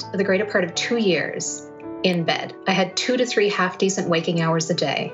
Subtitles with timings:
[0.00, 1.70] Spent the greater part of two years
[2.02, 2.54] in bed.
[2.66, 5.12] I had two to three half decent waking hours a day.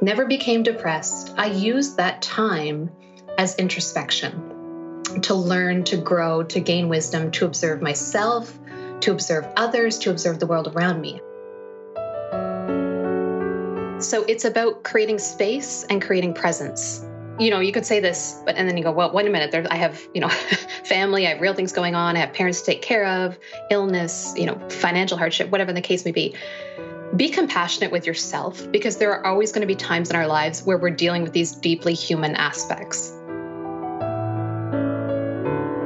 [0.00, 1.34] Never became depressed.
[1.36, 2.90] I used that time
[3.38, 8.58] as introspection to learn, to grow, to gain wisdom, to observe myself,
[9.00, 11.20] to observe others, to observe the world around me.
[14.00, 17.05] So it's about creating space and creating presence
[17.38, 19.50] you know, you could say this, but and then you go, well, wait a minute.
[19.50, 20.28] There, I have, you know,
[20.84, 21.26] family.
[21.26, 22.16] I have real things going on.
[22.16, 23.38] I have parents to take care of,
[23.70, 26.34] illness, you know, financial hardship, whatever the case may be.
[27.14, 30.62] Be compassionate with yourself because there are always going to be times in our lives
[30.62, 33.10] where we're dealing with these deeply human aspects.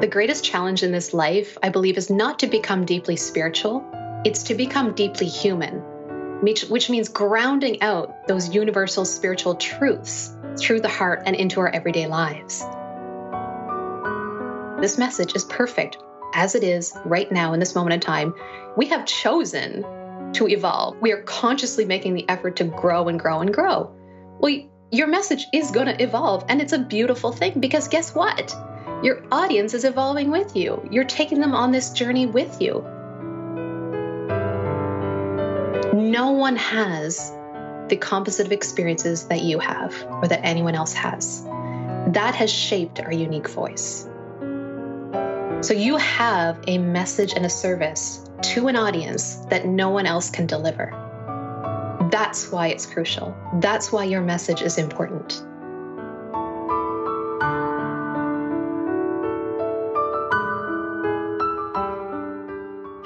[0.01, 3.85] The greatest challenge in this life, I believe, is not to become deeply spiritual,
[4.25, 5.83] it's to become deeply human,
[6.43, 12.07] which means grounding out those universal spiritual truths through the heart and into our everyday
[12.07, 12.65] lives.
[14.81, 15.99] This message is perfect
[16.35, 18.35] as it is right now in this moment in time.
[18.77, 19.85] We have chosen
[20.33, 20.97] to evolve.
[21.01, 23.95] We are consciously making the effort to grow and grow and grow.
[24.39, 24.57] Well,
[24.91, 28.55] your message is going to evolve, and it's a beautiful thing because guess what?
[29.03, 30.87] Your audience is evolving with you.
[30.91, 32.85] You're taking them on this journey with you.
[36.01, 37.31] No one has
[37.89, 41.45] the composite of experiences that you have or that anyone else has.
[42.09, 44.09] That has shaped our unique voice.
[45.61, 50.31] So you have a message and a service to an audience that no one else
[50.31, 50.91] can deliver.
[52.11, 53.37] That's why it's crucial.
[53.61, 55.43] That's why your message is important.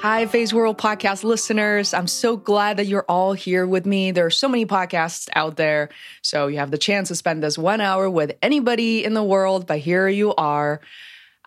[0.07, 1.91] Hi, Feisworld podcast listeners.
[1.91, 4.11] I'm so glad that you're all here with me.
[4.11, 5.89] There are so many podcasts out there.
[6.21, 9.65] So you have the chance to spend this one hour with anybody in the world,
[9.65, 10.79] but here you are.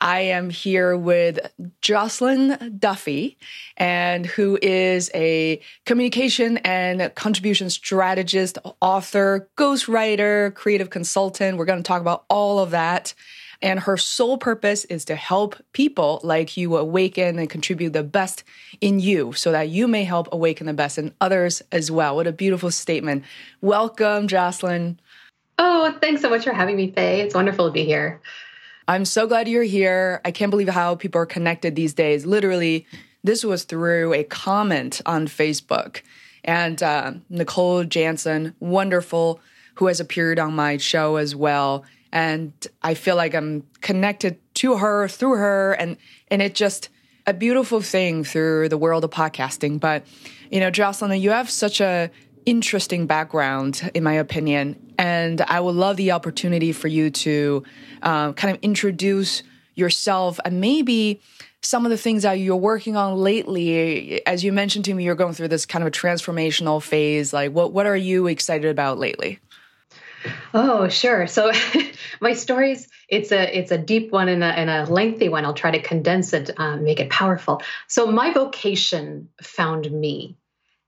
[0.01, 1.39] I am here with
[1.83, 3.39] Jocelyn Duffy,
[3.77, 11.59] and who is a communication and contribution strategist, author, ghostwriter, creative consultant.
[11.59, 13.15] We're going to talk about all of that.
[13.61, 18.45] And her sole purpose is to help people like you awaken and contribute the best
[18.81, 22.15] in you so that you may help awaken the best in others as well.
[22.15, 23.25] What a beautiful statement.
[23.61, 25.01] Welcome, Jocelyn.
[25.59, 27.21] Oh, thanks so much for having me, Fei.
[27.21, 28.21] It's wonderful to be here.
[28.87, 30.21] I'm so glad you're here.
[30.25, 32.25] I can't believe how people are connected these days.
[32.25, 32.87] Literally,
[33.25, 36.03] this was through a comment on Facebook.
[36.45, 39.41] And uh, Nicole Jansen, wonderful,
[39.75, 42.53] who has appeared on my show as well and
[42.83, 45.97] I feel like I'm connected to her through her and
[46.29, 46.89] and it just
[47.27, 49.79] a beautiful thing through the world of podcasting.
[49.79, 50.07] But
[50.51, 52.11] you know, Jocelyn, you have such a
[52.47, 57.63] interesting background, in my opinion, and I would love the opportunity for you to
[58.03, 59.43] uh, kind of introduce
[59.75, 61.21] yourself and maybe
[61.63, 64.25] some of the things that you're working on lately.
[64.27, 67.33] As you mentioned to me, you're going through this kind of a transformational phase.
[67.33, 69.39] Like, what what are you excited about lately?
[70.55, 71.27] Oh, sure.
[71.27, 71.53] So
[72.21, 75.45] my stories, it's a it's a deep one and a, and a lengthy one.
[75.45, 77.63] I'll try to condense it, um, make it powerful.
[77.87, 80.37] So my vocation found me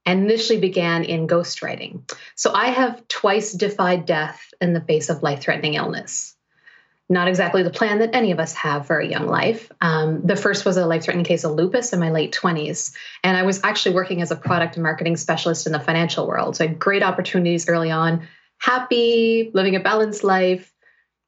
[0.07, 2.11] and initially began in ghostwriting.
[2.35, 6.35] So I have twice defied death in the face of life-threatening illness.
[7.11, 9.71] Not exactly the plan that any of us have for a young life.
[9.81, 12.95] Um, the first was a life threatening case of lupus in my late 20s.
[13.25, 16.57] And I was actually working as a product marketing specialist in the financial world.
[16.57, 18.29] So I had great opportunities early on
[18.61, 20.73] happy, living a balanced life,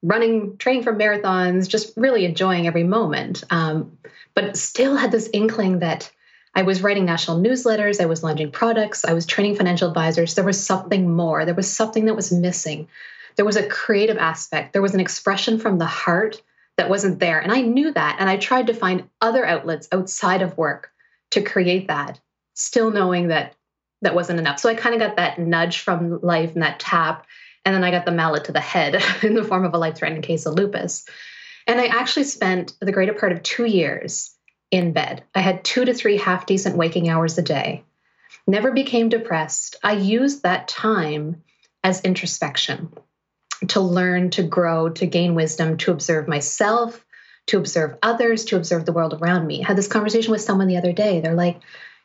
[0.03, 3.43] running, training for marathons, just really enjoying every moment.
[3.50, 3.99] Um,
[4.34, 6.11] but still had this inkling that
[6.55, 10.34] I was writing national newsletters, I was launching products, I was training financial advisors.
[10.34, 12.88] There was something more, there was something that was missing.
[13.37, 16.43] There was a creative aspect, there was an expression from the heart
[16.76, 17.40] that wasn't there.
[17.40, 18.17] And I knew that.
[18.19, 20.90] And I tried to find other outlets outside of work
[21.31, 22.20] to create that,
[22.55, 23.55] still knowing that
[24.02, 24.58] that wasn't enough.
[24.58, 27.26] So I kind of got that nudge from life and that tap.
[27.64, 29.96] And then I got the mallet to the head in the form of a life
[29.96, 31.04] threatening case of lupus.
[31.66, 34.34] And I actually spent the greater part of two years
[34.70, 35.22] in bed.
[35.34, 37.84] I had two to three half decent waking hours a day.
[38.46, 39.76] Never became depressed.
[39.82, 41.43] I used that time
[41.84, 42.93] as introspection
[43.69, 47.04] to learn, to grow, to gain wisdom, to observe myself,
[47.46, 49.62] to observe others, to observe the world around me.
[49.62, 51.20] I had this conversation with someone the other day.
[51.20, 51.60] They're like,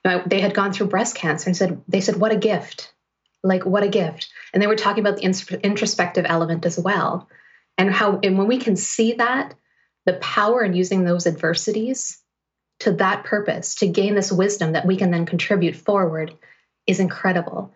[0.08, 2.94] Uh, they had gone through breast cancer and said, they said, what a gift.
[3.44, 4.30] Like, what a gift.
[4.54, 7.28] And they were talking about the introspective element as well.
[7.78, 9.54] And how, and when we can see that,
[10.06, 12.22] the power in using those adversities
[12.80, 16.34] to that purpose, to gain this wisdom that we can then contribute forward,
[16.88, 17.74] is incredible.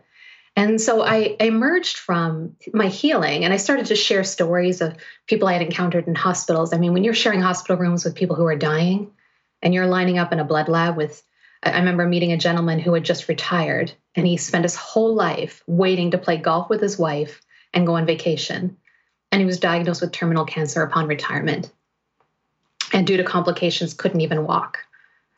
[0.56, 4.96] And so I emerged from my healing and I started to share stories of
[5.28, 6.74] people I had encountered in hospitals.
[6.74, 9.12] I mean, when you're sharing hospital rooms with people who are dying
[9.62, 11.22] and you're lining up in a blood lab with,
[11.64, 15.64] I remember meeting a gentleman who had just retired and he spent his whole life
[15.68, 17.42] waiting to play golf with his wife
[17.74, 18.78] and go on vacation.
[19.32, 21.72] And he was diagnosed with terminal cancer upon retirement.
[22.94, 24.80] And due to complications, couldn't even walk.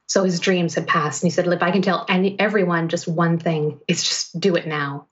[0.08, 1.24] So his dreams had passed.
[1.24, 4.56] And he said, if I can tell any, everyone just one thing, it's just do
[4.56, 5.08] it now.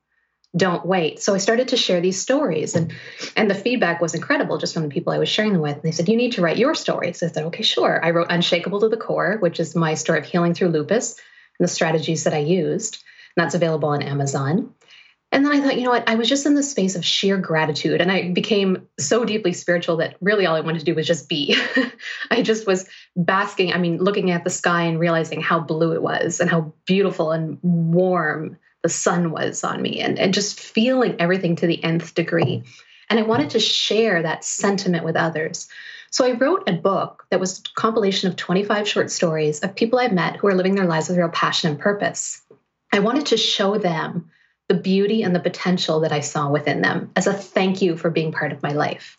[0.55, 1.21] Don't wait.
[1.21, 2.93] So I started to share these stories and
[3.37, 5.75] and the feedback was incredible just from the people I was sharing them with.
[5.75, 7.13] And they said, You need to write your story.
[7.13, 8.03] So I said, Okay, sure.
[8.03, 11.15] I wrote Unshakable to the Core, which is my story of healing through lupus
[11.57, 13.01] and the strategies that I used.
[13.35, 14.73] And that's available on Amazon.
[15.33, 16.09] And then I thought, you know what?
[16.09, 18.01] I was just in the space of sheer gratitude.
[18.01, 21.29] And I became so deeply spiritual that really all I wanted to do was just
[21.29, 21.55] be.
[22.31, 26.01] I just was basking, I mean, looking at the sky and realizing how blue it
[26.01, 31.15] was and how beautiful and warm the sun was on me and, and just feeling
[31.19, 32.63] everything to the nth degree.
[33.09, 35.67] And I wanted to share that sentiment with others.
[36.11, 39.99] So I wrote a book that was a compilation of 25 short stories of people
[39.99, 42.41] I've met who are living their lives with real passion and purpose.
[42.91, 44.29] I wanted to show them
[44.67, 48.09] the beauty and the potential that I saw within them as a thank you for
[48.09, 49.17] being part of my life.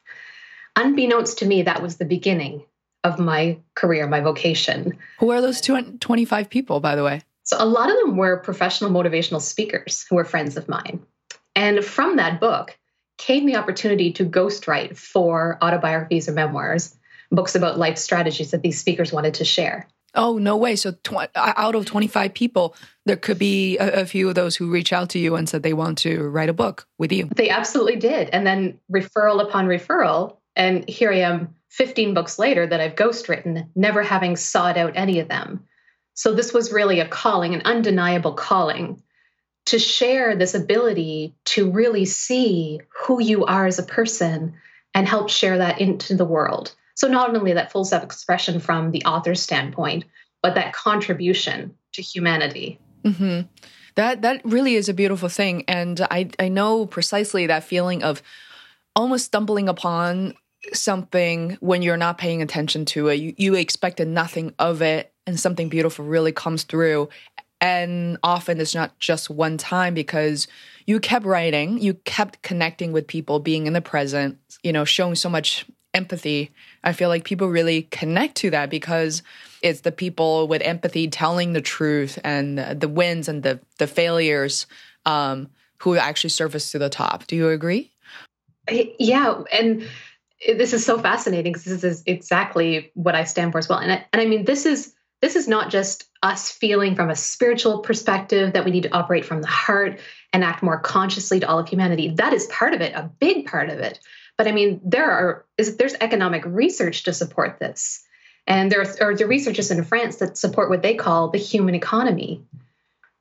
[0.77, 2.65] Unbeknownst to me, that was the beginning
[3.05, 4.97] of my career, my vocation.
[5.19, 7.23] Who are those 25 people, by the way?
[7.45, 11.05] So, a lot of them were professional motivational speakers who were friends of mine.
[11.55, 12.79] And from that book
[13.19, 16.97] came the opportunity to ghostwrite for autobiographies or memoirs,
[17.31, 19.87] books about life strategies that these speakers wanted to share.
[20.15, 20.77] Oh, no way.
[20.77, 22.75] So, tw- uh, out of 25 people,
[23.07, 25.63] there could be a, a, few of those who reach out to you and said
[25.63, 27.29] they want to write a book with you.
[27.35, 28.29] They absolutely did.
[28.31, 30.37] And then referral upon referral.
[30.55, 35.19] And here I am 15 books later that I've ghostwritten, never having sought out any
[35.19, 35.65] of them.
[36.15, 39.03] So, this was really a calling, an undeniable calling
[39.67, 44.55] to share this ability to really see who you are as a person
[44.95, 46.75] and help share that into the world.
[46.95, 50.05] So not only that full self expression from the author's standpoint,
[50.43, 52.79] but that contribution to humanity.
[53.05, 53.49] Mm-hmm.
[53.95, 58.23] That that really is a beautiful thing, and I I know precisely that feeling of
[58.97, 60.35] almost stumbling upon
[60.73, 63.15] something when you're not paying attention to it.
[63.17, 67.09] You you expected nothing of it, and something beautiful really comes through.
[67.61, 70.49] And often it's not just one time because
[70.87, 75.15] you kept writing, you kept connecting with people, being in the present, you know, showing
[75.15, 75.65] so much
[75.95, 76.51] empathy.
[76.83, 79.23] I feel like people really connect to that because
[79.63, 84.67] it's the people with empathy telling the truth and the wins and the the failures
[85.07, 85.49] um,
[85.79, 87.27] who actually surface to the top.
[87.27, 87.93] Do you agree?
[88.71, 89.87] Yeah, and
[90.47, 93.79] this is so fascinating because this is exactly what I stand for as well.
[93.79, 97.17] And I, and I mean, this is this is not just us feeling from a
[97.17, 100.01] spiritual perspective that we need to operate from the heart
[100.33, 102.09] and act more consciously to all of humanity.
[102.11, 104.01] That is part of it, a big part of it.
[104.37, 108.05] But I mean, there are is, there's economic research to support this,
[108.47, 112.43] and there are the researchers in France that support what they call the human economy,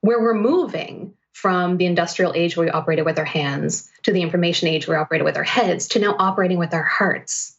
[0.02, 4.22] where we're moving from the industrial age where we operated with our hands to the
[4.22, 7.56] information age where we operated with our heads to now operating with our hearts.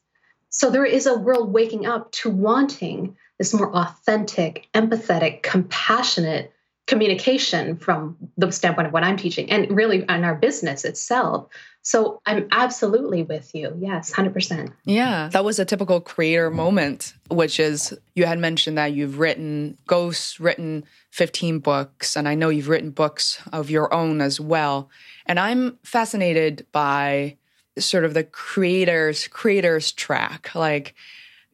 [0.51, 6.53] So there is a world waking up to wanting this more authentic, empathetic, compassionate
[6.87, 11.49] communication from the standpoint of what I'm teaching and really in our business itself.
[11.83, 13.77] So I'm absolutely with you.
[13.81, 14.73] Yes, 100%.
[14.85, 19.77] Yeah, that was a typical creator moment, which is you had mentioned that you've written,
[19.89, 24.89] ghosts written 15 books, and I know you've written books of your own as well.
[25.27, 27.39] And I'm fascinated by
[27.77, 30.55] sort of the creators, creators track.
[30.55, 30.95] Like,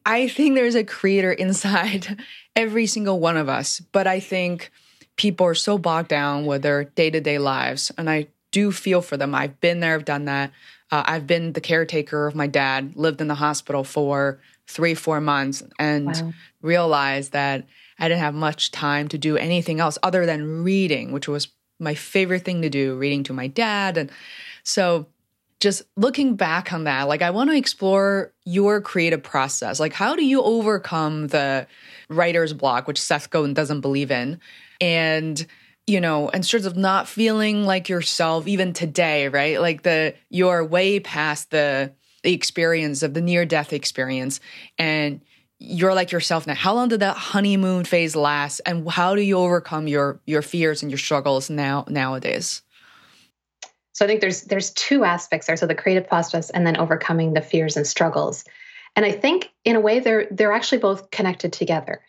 [0.09, 2.19] I think there's a creator inside
[2.55, 4.71] every single one of us, but I think
[5.17, 7.91] people are so bogged down with their day to day lives.
[7.95, 9.35] And I do feel for them.
[9.35, 10.51] I've been there, I've done that.
[10.91, 15.21] Uh, I've been the caretaker of my dad, lived in the hospital for three, four
[15.21, 16.33] months, and wow.
[16.63, 17.67] realized that
[17.99, 21.49] I didn't have much time to do anything else other than reading, which was
[21.79, 23.95] my favorite thing to do, reading to my dad.
[23.95, 24.11] And
[24.63, 25.05] so
[25.59, 29.79] just looking back on that, like I want to explore your creative process.
[29.79, 31.67] Like, how do you overcome the
[32.09, 34.39] writer's block, which Seth Godin doesn't believe in?
[34.81, 35.45] and
[35.87, 40.63] you know and sort of not feeling like yourself even today right like the you're
[40.63, 41.91] way past the
[42.23, 44.39] the experience of the near death experience
[44.77, 45.21] and
[45.61, 46.55] you're like yourself now.
[46.55, 50.81] How long did that honeymoon phase last, and how do you overcome your your fears
[50.81, 52.61] and your struggles now nowadays?
[53.99, 55.57] So I think there's there's two aspects there.
[55.57, 58.45] So the creative process and then overcoming the fears and struggles.
[58.95, 61.99] And I think in a way they're they're actually both connected together.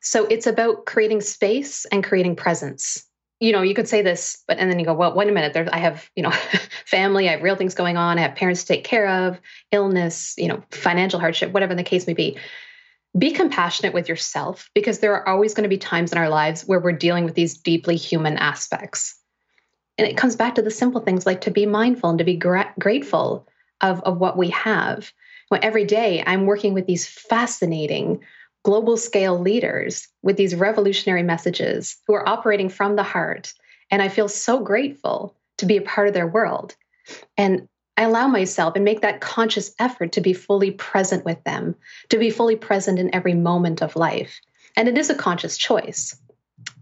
[0.00, 3.06] So it's about creating space and creating presence.
[3.38, 5.52] You know, you could say this, but and then you go, well, wait a minute.
[5.54, 6.32] There, I have you know,
[6.86, 7.28] family.
[7.28, 8.18] I have real things going on.
[8.18, 9.40] I have parents to take care of,
[9.70, 12.36] illness, you know, financial hardship, whatever the case may be.
[13.16, 16.62] Be compassionate with yourself because there are always going to be times in our lives
[16.62, 19.17] where we're dealing with these deeply human aspects.
[19.98, 22.36] And it comes back to the simple things like to be mindful and to be
[22.36, 23.46] gra- grateful
[23.80, 25.12] of, of what we have.
[25.50, 28.20] Well, every day I'm working with these fascinating
[28.62, 33.52] global scale leaders with these revolutionary messages who are operating from the heart.
[33.90, 36.76] And I feel so grateful to be a part of their world.
[37.36, 41.74] And I allow myself and make that conscious effort to be fully present with them,
[42.10, 44.40] to be fully present in every moment of life.
[44.76, 46.16] And it is a conscious choice.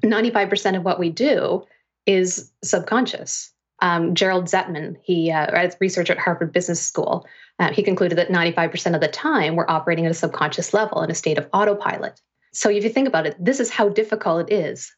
[0.02, 1.64] 95% of what we do
[2.06, 3.52] is subconscious.
[3.80, 7.26] Um, Gerald Zaltman, he uh, research at Harvard Business School,
[7.58, 11.10] uh, he concluded that 95% of the time we're operating at a subconscious level in
[11.10, 12.20] a state of autopilot.
[12.52, 14.94] So if you think about it, this is how difficult it is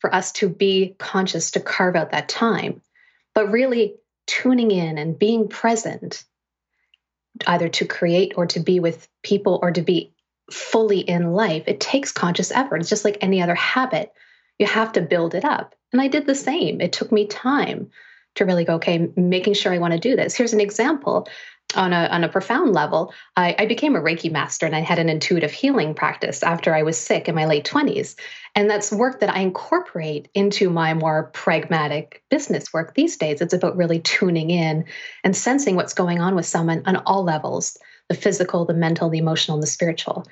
[0.00, 2.80] for us to be conscious to carve out that time.
[3.34, 3.94] But really
[4.26, 6.24] tuning in and being present,
[7.46, 10.12] either to create or to be with people or to be
[10.50, 12.80] fully in life, it takes conscious effort.
[12.80, 14.12] It's just like any other habit.
[14.58, 15.74] You have to build it up.
[15.92, 16.80] And I did the same.
[16.80, 17.90] It took me time
[18.34, 20.34] to really go, okay, making sure I want to do this.
[20.34, 21.28] Here's an example
[21.74, 23.12] on a, on a profound level.
[23.36, 26.82] I, I became a Reiki master and I had an intuitive healing practice after I
[26.82, 28.14] was sick in my late 20s.
[28.54, 33.40] And that's work that I incorporate into my more pragmatic business work these days.
[33.40, 34.84] It's about really tuning in
[35.24, 37.76] and sensing what's going on with someone on all levels
[38.08, 40.24] the physical, the mental, the emotional, and the spiritual.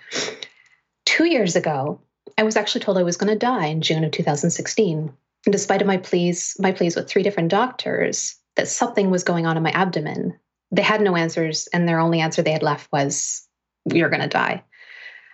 [1.04, 2.00] Two years ago,
[2.38, 5.12] I was actually told I was going to die in June of 2016.
[5.46, 9.56] And despite my pleas, my pleas with three different doctors that something was going on
[9.56, 10.38] in my abdomen,
[10.72, 13.46] they had no answers, and their only answer they had left was,
[13.84, 14.64] "You're going to die."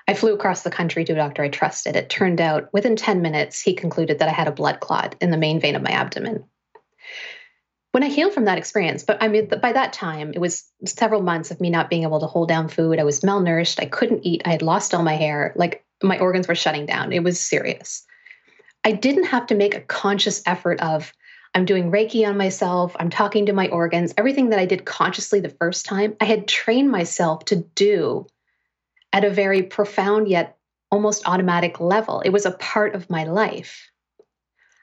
[0.06, 1.96] I flew across the country to a doctor I trusted.
[1.96, 5.30] It turned out within 10 minutes, he concluded that I had a blood clot in
[5.30, 6.44] the main vein of my abdomen.
[7.92, 11.22] When I healed from that experience, but I mean, by that time, it was several
[11.22, 12.98] months of me not being able to hold down food.
[12.98, 13.80] I was malnourished.
[13.80, 14.42] I couldn't eat.
[14.44, 15.52] I had lost all my hair.
[15.56, 17.12] Like my organs were shutting down.
[17.12, 18.04] It was serious.
[18.84, 21.12] I didn't have to make a conscious effort of,
[21.54, 25.40] I'm doing Reiki on myself, I'm talking to my organs, everything that I did consciously
[25.40, 28.26] the first time, I had trained myself to do
[29.12, 30.56] at a very profound yet
[30.90, 32.20] almost automatic level.
[32.20, 33.90] It was a part of my life.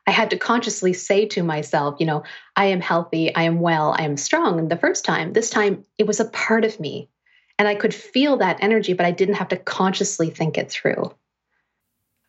[0.08, 2.24] I had to consciously say to myself, you know,
[2.56, 4.58] I am healthy, I am well, I am strong.
[4.58, 7.10] And the first time, this time, it was a part of me.
[7.60, 11.14] And I could feel that energy, but I didn't have to consciously think it through.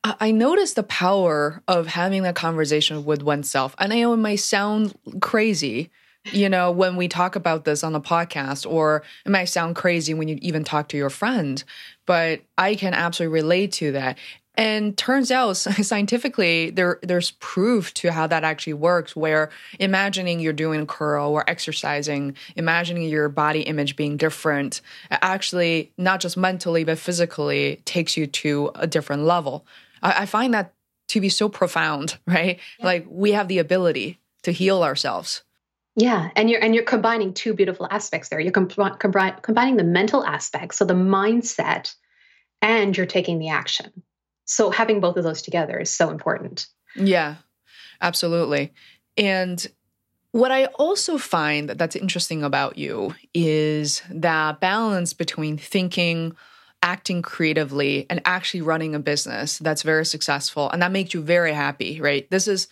[0.03, 3.75] I noticed the power of having that conversation with oneself.
[3.79, 5.91] And I know it might sound crazy,
[6.33, 10.15] you know, when we talk about this on the podcast, or it might sound crazy
[10.15, 11.63] when you even talk to your friend,
[12.07, 14.17] but I can absolutely relate to that.
[14.55, 20.53] And turns out scientifically there there's proof to how that actually works where imagining you're
[20.55, 24.81] doing a curl or exercising, imagining your body image being different,
[25.11, 29.67] actually not just mentally but physically takes you to a different level.
[30.03, 30.75] I, I find that
[31.09, 32.59] to be so profound, right?
[32.79, 32.87] Yeah.
[32.87, 35.43] Like we have the ability to heal ourselves.
[35.97, 38.41] Yeah, and you're and you're combining two beautiful aspects there.
[38.41, 41.95] You're com- com- combining the mental aspect, so the mindset,
[42.63, 44.03] and you're taking the action.
[44.45, 46.69] So having both of those together is so important.
[46.97, 47.37] Yeah,
[48.01, 48.73] absolutely.
[49.17, 49.67] And
[50.33, 56.37] what I also find that's interesting about you is that balance between thinking,
[56.83, 61.53] acting creatively and actually running a business that's very successful and that makes you very
[61.53, 62.31] happy, right?
[62.31, 62.69] This is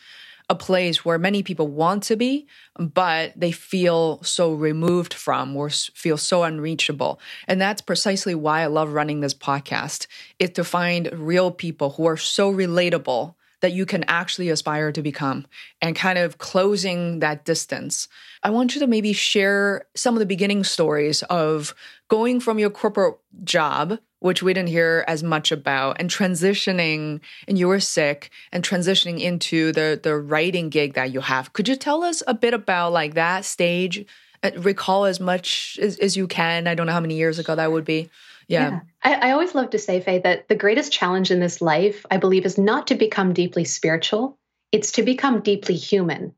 [0.50, 2.46] a place where many people want to be,
[2.78, 7.20] but they feel so removed from or feel so unreachable.
[7.46, 10.06] And that's precisely why I love running this podcast,
[10.38, 15.02] is to find real people who are so relatable that you can actually aspire to
[15.02, 15.46] become
[15.82, 18.08] and kind of closing that distance.
[18.42, 21.74] I want you to maybe share some of the beginning stories of
[22.08, 27.58] going from your corporate job which we didn't hear as much about and transitioning and
[27.58, 31.52] you were sick and transitioning into the the writing gig that you have.
[31.52, 34.04] Could you tell us a bit about like that stage?
[34.42, 36.68] Uh, recall as much as, as you can.
[36.68, 38.08] I don't know how many years ago that would be
[38.48, 38.80] yeah, yeah.
[39.02, 42.16] I, I, always love to say Fei that the greatest challenge in this life i
[42.16, 44.38] believe is not to become deeply spiritual
[44.72, 46.34] it's to become deeply human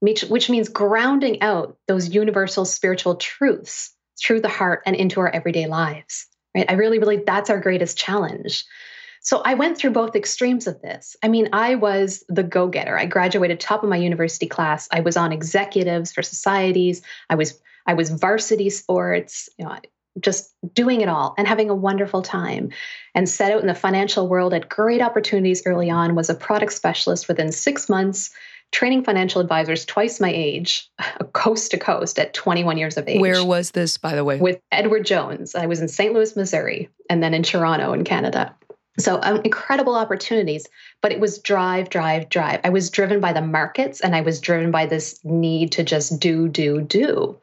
[0.00, 5.28] which, which means grounding out those universal spiritual truths through the heart and into our
[5.28, 6.66] everyday lives right?
[6.68, 8.64] I really believe that's our greatest challenge.
[9.22, 11.14] So I went through both extremes of this.
[11.22, 12.98] I mean, I was the go getter.
[12.98, 14.88] I graduated top of my university class.
[14.90, 17.02] I was on executives for societies.
[17.28, 19.48] I was I was varsity sports.
[19.58, 19.76] You know,
[20.18, 22.70] just doing it all and having a wonderful time.
[23.14, 26.72] And set out in the financial world at great opportunities early on was a product
[26.72, 28.30] specialist within six months
[28.72, 30.88] training financial advisors twice my age
[31.32, 33.20] coast to coast at 21 years of age.
[33.20, 34.38] Where was this by the way?
[34.38, 35.54] With edward jones.
[35.54, 38.54] I was in st louis missouri and then in toronto in canada.
[38.98, 40.68] So um, incredible opportunities
[41.02, 42.60] but it was drive drive drive.
[42.64, 46.20] I was driven by the markets and i was driven by this need to just
[46.20, 47.38] do do do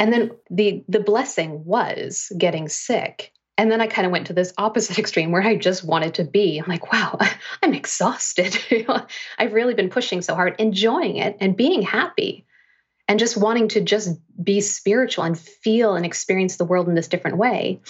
[0.00, 3.32] and then the the blessing was getting sick.
[3.58, 6.24] And then I kind of went to this opposite extreme where I just wanted to
[6.24, 6.58] be.
[6.58, 7.18] I'm like, wow,
[7.62, 8.58] I'm exhausted.
[9.38, 12.46] I've really been pushing so hard, enjoying it and being happy
[13.06, 17.08] and just wanting to just be spiritual and feel and experience the world in this
[17.08, 17.80] different way.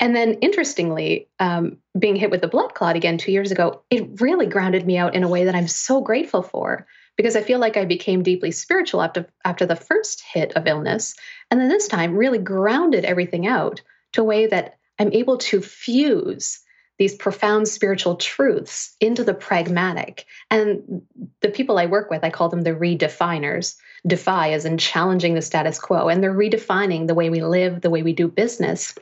[0.00, 4.20] And then, interestingly, um, being hit with the blood clot again two years ago, it
[4.20, 6.86] really grounded me out in a way that I'm so grateful for
[7.18, 11.14] because I feel like I became deeply spiritual after after the first hit of illness,
[11.50, 13.82] and then this time really grounded everything out
[14.12, 16.60] to a way that I'm able to fuse
[16.98, 20.24] these profound spiritual truths into the pragmatic.
[20.50, 21.02] And
[21.42, 23.76] the people I work with, I call them the redefiners.
[24.06, 27.90] Defy as in challenging the status quo, and they're redefining the way we live, the
[27.90, 28.94] way we do business,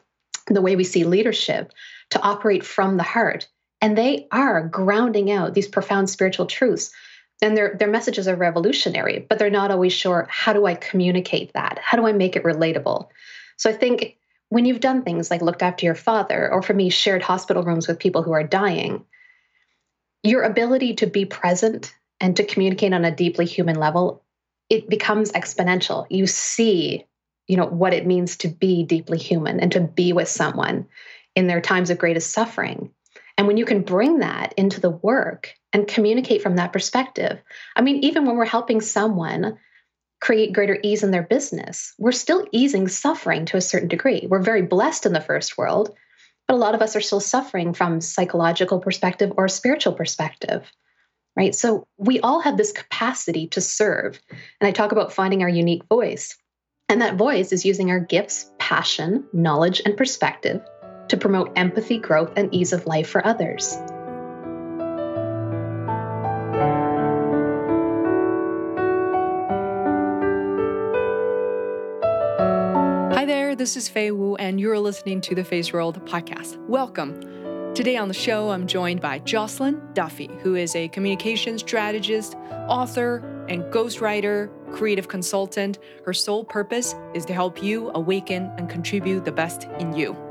[0.46, 1.70] the way we see leadership
[2.10, 3.46] to operate from the heart.
[3.82, 6.90] And they are grounding out these profound spiritual truths
[7.42, 11.52] and their their messages are revolutionary but they're not always sure how do i communicate
[11.52, 11.78] that?
[11.82, 13.08] How do i make it relatable?
[13.56, 14.16] So i think
[14.48, 17.88] when you've done things like looked after your father or for me shared hospital rooms
[17.88, 19.04] with people who are dying
[20.22, 24.22] your ability to be present and to communicate on a deeply human level
[24.68, 26.06] it becomes exponential.
[26.10, 27.06] You see
[27.46, 30.86] you know what it means to be deeply human and to be with someone
[31.36, 32.90] in their times of greatest suffering.
[33.38, 37.38] And when you can bring that into the work and communicate from that perspective,
[37.76, 39.58] I mean, even when we're helping someone
[40.22, 44.26] create greater ease in their business, we're still easing suffering to a certain degree.
[44.26, 45.94] We're very blessed in the first world,
[46.48, 50.72] but a lot of us are still suffering from psychological perspective or spiritual perspective.
[51.36, 51.54] Right?
[51.54, 54.18] So we all have this capacity to serve.
[54.30, 56.38] And I talk about finding our unique voice.
[56.88, 60.62] And that voice is using our gifts, passion, knowledge, and perspective
[61.08, 63.76] to promote empathy, growth, and ease of life for others.
[73.56, 76.58] This is Fei Wu, and you're listening to the Feisworld podcast.
[76.66, 77.18] Welcome.
[77.74, 82.34] Today on the show, I'm joined by Jocelyn Duffy, who is a communication strategist,
[82.68, 85.78] author, and ghostwriter, creative consultant.
[86.04, 90.25] Her sole purpose is to help you awaken and contribute the best in you.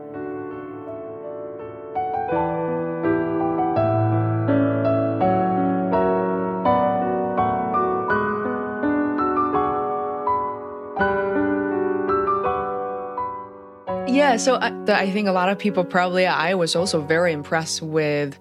[14.38, 18.38] So I, I, think a lot of people probably, I was also very impressed with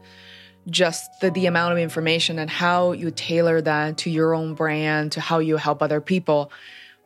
[0.69, 5.13] just the, the amount of information and how you tailor that to your own brand,
[5.13, 6.51] to how you help other people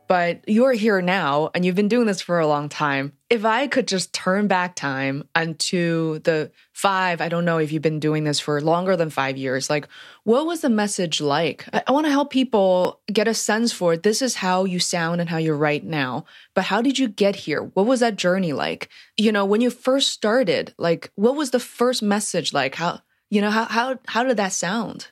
[0.09, 3.12] but you're here now and you've been doing this for a long time.
[3.29, 7.83] If I could just turn back time unto the five, I don't know if you've
[7.83, 9.87] been doing this for longer than five years, like
[10.25, 11.68] what was the message like?
[11.73, 14.03] I, I want to help people get a sense for it.
[14.03, 16.25] This is how you sound and how you're right now.
[16.55, 17.62] But how did you get here?
[17.62, 18.88] What was that journey like?
[19.18, 22.77] You know, when you first started, like what was the first message like?
[22.77, 25.09] How, you know, how, how, how did that sound?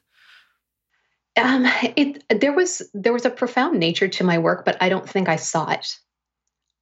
[1.37, 5.09] Um, it there was there was a profound nature to my work, but I don't
[5.09, 5.97] think I saw it.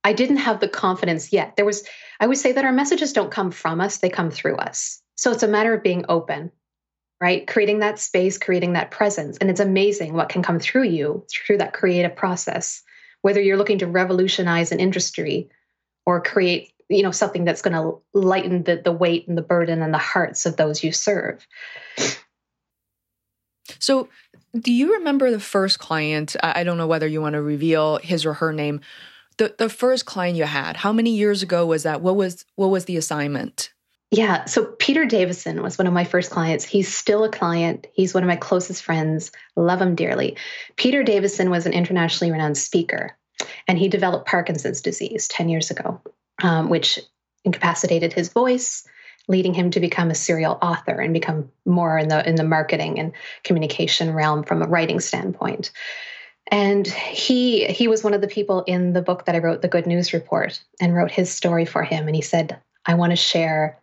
[0.05, 1.57] I didn't have the confidence yet.
[1.57, 1.87] There was
[2.21, 5.01] I would say that our messages don't come from us; they come through us.
[5.17, 6.53] So it's a matter of being open,
[7.21, 7.47] right?
[7.47, 11.59] Creating that space, creating that presence, and it's amazing what can come through you through
[11.59, 12.83] that creative process.
[13.23, 15.49] Whether you're looking to revolutionize an industry
[16.07, 19.83] or create you know something that's going to lighten the, the weight and the burden
[19.83, 21.47] and the hearts of those you serve
[23.85, 24.09] so
[24.59, 26.37] do you remember the first client?
[26.43, 28.81] I don't know whether you want to reveal his or her name.
[29.37, 32.01] The the first client you had, how many years ago was that?
[32.01, 33.73] What was what was the assignment?
[34.11, 36.65] Yeah, so Peter Davison was one of my first clients.
[36.65, 37.89] He's still a client.
[37.95, 39.33] He's one of my closest friends.
[39.57, 40.37] Love him dearly.
[40.77, 43.17] Peter Davison was an internationally renowned speaker,
[43.67, 46.01] and he developed Parkinson's disease 10 years ago,
[46.45, 47.01] um, which
[47.45, 48.87] incapacitated his voice,
[49.29, 52.99] leading him to become a serial author and become more in the in the marketing
[52.99, 55.71] and communication realm from a writing standpoint.
[56.51, 59.69] And he he was one of the people in the book that I wrote, The
[59.69, 62.07] Good News Report, and wrote his story for him.
[62.07, 63.79] And he said, I want to share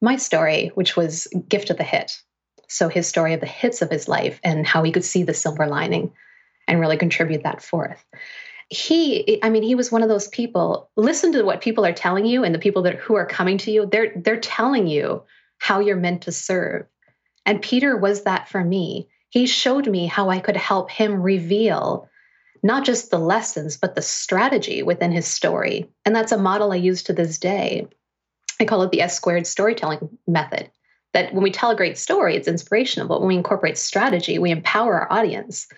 [0.00, 2.20] my story, which was Gift of the Hit.
[2.68, 5.34] So his story of the hits of his life and how he could see the
[5.34, 6.12] silver lining
[6.66, 8.04] and really contribute that forth.
[8.70, 10.90] He, I mean, he was one of those people.
[10.96, 13.70] Listen to what people are telling you, and the people that who are coming to
[13.70, 15.22] you, they're they're telling you
[15.58, 16.86] how you're meant to serve.
[17.46, 19.08] And Peter was that for me.
[19.30, 22.08] He showed me how I could help him reveal
[22.64, 25.90] not just the lessons, but the strategy within his story.
[26.06, 27.86] And that's a model I use to this day.
[28.58, 30.70] I call it the S squared storytelling method.
[31.12, 34.50] That when we tell a great story, it's inspirational, but when we incorporate strategy, we
[34.50, 35.68] empower our audience.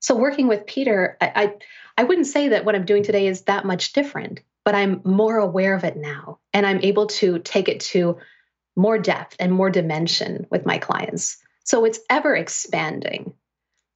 [0.00, 1.54] So working with Peter, I, I,
[1.98, 5.36] I wouldn't say that what I'm doing today is that much different, but I'm more
[5.38, 6.38] aware of it now.
[6.52, 8.18] And I'm able to take it to
[8.76, 11.38] more depth and more dimension with my clients.
[11.64, 13.34] So it's ever expanding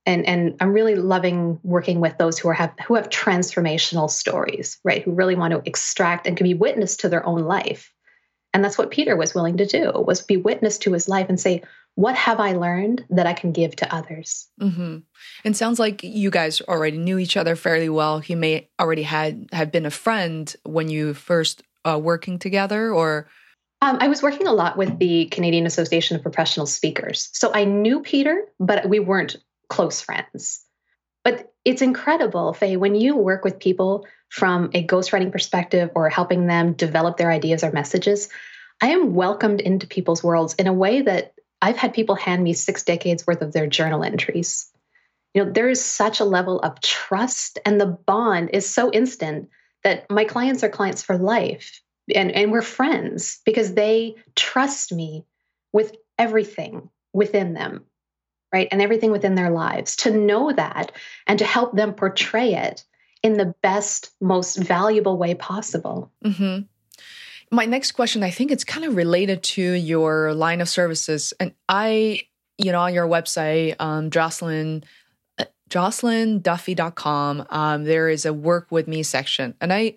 [0.07, 4.79] and and I'm really loving working with those who are have who have transformational stories,
[4.83, 5.03] right?
[5.03, 7.93] Who really want to extract and can be witness to their own life.
[8.53, 11.39] And that's what Peter was willing to do was be witness to his life and
[11.39, 11.63] say,
[12.01, 14.49] what have I learned that I can give to others?
[14.59, 14.99] Mm-hmm.
[15.45, 18.21] And sounds like you guys already knew each other fairly well.
[18.21, 23.29] He may already had have been a friend when you first uh, working together, or
[23.83, 27.65] um, I was working a lot with the Canadian Association of Professional Speakers, so I
[27.65, 29.37] knew Peter, but we weren't
[29.69, 30.65] close friends.
[31.23, 36.47] But it's incredible, Fei, when you work with people from a ghostwriting perspective or helping
[36.47, 38.31] them develop their ideas or messages,
[38.81, 42.53] I am welcomed into people's worlds in a way that I've had people hand me
[42.53, 44.71] six decades worth of their journal entries.
[45.35, 49.49] You know, there is such a level of trust, and the bond is so instant
[49.85, 51.81] that my clients are clients for life.
[52.15, 55.25] And, and we're friends because they trust me
[55.73, 57.85] with everything within them
[58.53, 58.69] right?
[58.71, 60.93] And everything within their lives to know that
[61.27, 62.85] and to help them portray it
[63.23, 66.11] in the best, most valuable way possible.
[66.25, 66.63] Mm-hmm.
[67.51, 71.33] My next question, I think it's kind of related to your line of services.
[71.41, 72.23] And I,
[72.59, 74.85] you know, on your website, um, Jocelyn,
[75.39, 79.55] uh, jocelynduffy.com, um, there is a work with me section.
[79.61, 79.97] And I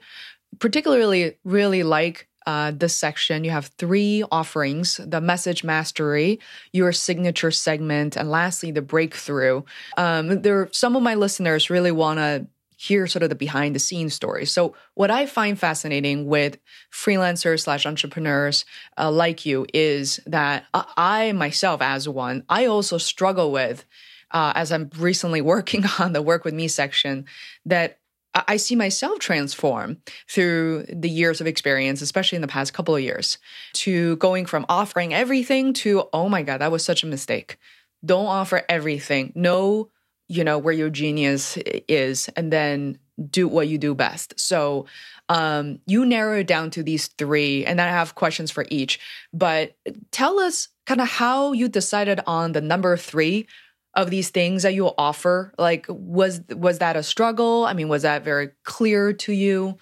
[0.60, 6.40] particularly really like uh, this section, you have three offerings the message mastery,
[6.74, 9.62] your signature segment, and lastly, the breakthrough.
[9.98, 12.48] Um, there, some of my listeners really want to
[12.84, 14.46] hear sort of the behind the scenes story.
[14.46, 16.58] So, what I find fascinating with
[16.92, 18.66] freelancers slash entrepreneurs
[18.98, 23.86] uh, like you is that I myself, as one, I also struggle with.
[24.32, 27.26] Uh, as I'm recently working on the work with me section,
[27.68, 28.00] that
[28.34, 33.04] I see myself transform through the years of experience, especially in the past couple of
[33.04, 33.38] years,
[33.74, 37.58] to going from offering everything to, oh my God, that was such a mistake.
[38.04, 39.34] Don't offer everything.
[39.36, 39.90] Know,
[40.28, 41.58] you know, where your genius
[41.88, 42.98] is, and then
[43.30, 44.40] do what you do best.
[44.40, 44.86] So
[45.30, 49.00] um, you narrow it down to these three, and then I have questions for each.
[49.34, 49.76] But
[50.12, 53.48] tell us kind of how you decided on the number three
[53.96, 58.02] of these things that you offer like was was that a struggle i mean was
[58.02, 59.78] that very clear to you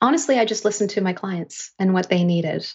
[0.00, 2.66] honestly i just listened to my clients and what they needed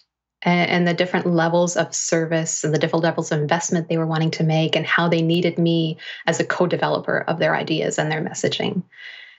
[0.42, 4.30] and, the different levels of service and the different levels of investment they were wanting
[4.30, 5.96] to make and how they needed me
[6.26, 8.82] as a co-developer of their ideas and their messaging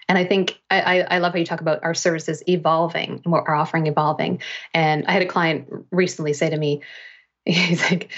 [0.09, 3.53] and I think I, I, love how you talk about our services evolving and our
[3.53, 4.41] offering evolving.
[4.73, 6.81] And I had a client recently say to me,
[7.45, 8.09] he's like,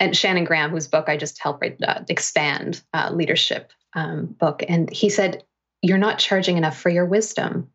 [0.00, 4.64] and Shannon Graham, whose book I just helped write, uh, expand uh, leadership um, book,
[4.68, 5.44] and he said,
[5.80, 7.70] "You're not charging enough for your wisdom."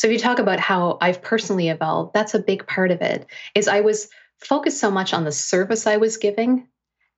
[0.00, 3.26] So if you talk about how I've personally evolved, that's a big part of it.
[3.54, 4.08] Is I was
[4.38, 6.68] focused so much on the service I was giving,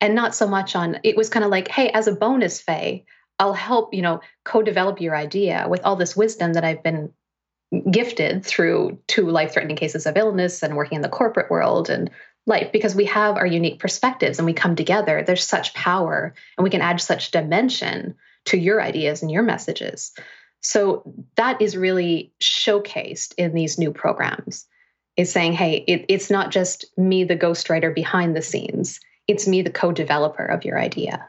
[0.01, 0.99] and not so much on.
[1.05, 3.05] It was kind of like, hey, as a bonus, Fei,
[3.39, 7.13] I'll help you know co-develop your idea with all this wisdom that I've been
[7.89, 12.11] gifted through two life-threatening cases of illness and working in the corporate world and
[12.49, 15.23] life because we have our unique perspectives and we come together.
[15.25, 18.17] There's such power and we can add such dimension
[18.47, 20.11] to your ideas and your messages.
[20.63, 21.03] So
[21.37, 24.67] that is really showcased in these new programs.
[25.15, 28.99] Is saying, hey, it, it's not just me, the ghostwriter behind the scenes.
[29.29, 31.29] It's me, the co-developer of your idea.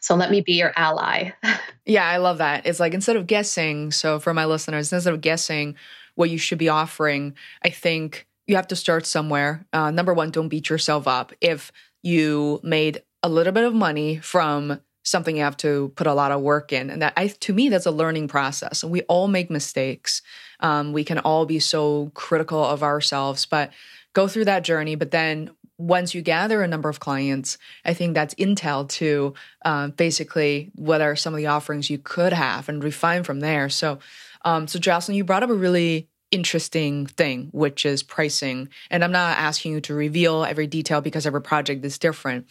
[0.00, 1.32] So let me be your ally.
[1.84, 2.66] yeah, I love that.
[2.66, 5.74] It's like instead of guessing, so for my listeners, instead of guessing
[6.14, 9.66] what you should be offering, I think you have to start somewhere.
[9.74, 11.34] Uh, number one, don't beat yourself up.
[11.42, 11.70] If
[12.02, 16.32] you made a little bit of money from something you have to put a lot
[16.32, 18.82] of work in, and that I, to me, that's a learning process.
[18.82, 20.22] And we all make mistakes.
[20.60, 23.72] Um, we can all be so critical of ourselves, but
[24.12, 24.96] go through that journey.
[24.96, 29.88] But then once you gather a number of clients, I think that's intel to uh,
[29.88, 33.68] basically what are some of the offerings you could have and refine from there.
[33.68, 34.00] So,
[34.44, 38.68] um, so Jocelyn, you brought up a really interesting thing, which is pricing.
[38.90, 42.46] And I'm not asking you to reveal every detail because every project is different.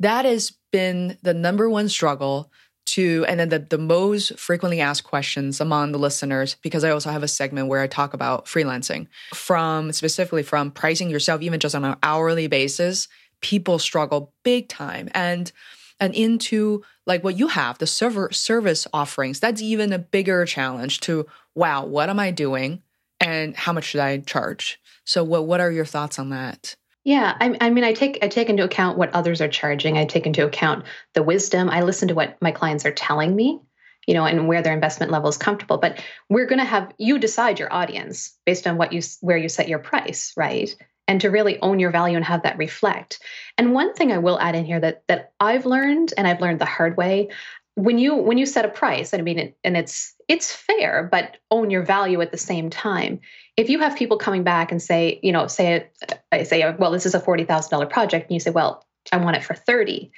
[0.00, 2.50] That has been the number one struggle
[2.86, 7.10] to, and then the, the most frequently asked questions among the listeners, because I also
[7.10, 11.74] have a segment where I talk about freelancing from specifically from pricing yourself, even just
[11.74, 13.06] on an hourly basis.
[13.42, 15.08] People struggle big time.
[15.14, 15.52] And
[16.00, 21.00] and into like what you have the server service offerings that's even a bigger challenge
[21.00, 22.82] to wow what am i doing
[23.20, 24.80] and how much should I charge?
[25.04, 26.76] So what what are your thoughts on that?
[27.04, 29.96] Yeah, I, I, mean, I take I take into account what others are charging.
[29.96, 31.70] I take into account the wisdom.
[31.70, 33.58] I listen to what my clients are telling me,
[34.06, 35.78] you know, and where their investment level is comfortable.
[35.78, 39.48] But we're going to have you decide your audience based on what you where you
[39.48, 40.74] set your price, right?
[41.08, 43.18] And to really own your value and have that reflect.
[43.56, 46.60] And one thing I will add in here that that I've learned, and I've learned
[46.60, 47.30] the hard way,
[47.74, 51.08] when you when you set a price, and I mean, it, and it's it's fair,
[51.10, 53.20] but own your value at the same time.
[53.56, 56.92] If you have people coming back and say, you know, say, uh, I say, well,
[56.92, 60.10] this is a $40,000 project, and you say, well, I want it for 30.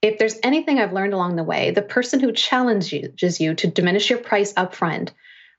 [0.00, 4.10] If there's anything I've learned along the way, the person who challenges you to diminish
[4.10, 5.10] your price upfront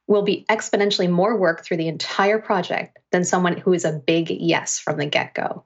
[0.07, 4.29] will be exponentially more work through the entire project than someone who is a big
[4.31, 5.63] yes from the get go.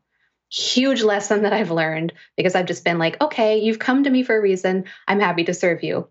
[0.53, 4.21] Huge lesson that I've learned because I've just been like, okay, you've come to me
[4.21, 4.85] for a reason.
[5.07, 6.07] I'm happy to serve you.